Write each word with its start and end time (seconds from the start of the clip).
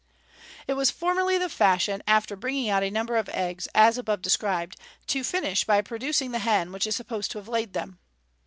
It 0.65 0.73
was 0.73 0.89
formerly 0.89 1.37
the 1.37 1.47
fashion, 1.47 2.01
after 2.07 2.35
bringing 2.35 2.69
out 2.71 2.81
a 2.81 2.89
number 2.89 3.17
of 3.17 3.29
eggs 3.29 3.67
as 3.75 3.99
above 3.99 4.23
described, 4.23 4.77
to 5.05 5.23
finish 5.23 5.63
by 5.63 5.81
producing 5.83 6.31
the 6.31 6.39
hen 6.39 6.71
which 6.71 6.87
is 6.87 6.95
supposed 6.95 7.29
to 7.29 7.37
have 7.37 7.47
laid 7.47 7.73
them. 7.73 7.99